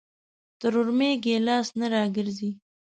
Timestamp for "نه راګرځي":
1.79-2.51